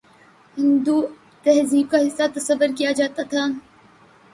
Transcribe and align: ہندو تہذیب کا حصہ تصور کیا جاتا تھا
ہندو 0.57 0.97
تہذیب 1.45 1.85
کا 1.91 1.97
حصہ 2.05 2.25
تصور 2.35 2.69
کیا 2.77 2.91
جاتا 2.99 3.23
تھا 3.31 3.43